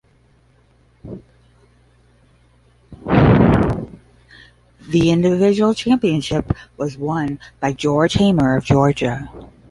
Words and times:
The 3.03 3.85
individual 5.11 5.75
championship 5.75 6.53
was 6.75 6.97
won 6.97 7.39
by 7.59 7.73
George 7.73 8.13
Hamer 8.13 8.55
of 8.55 8.63
Georgia. 8.65 9.31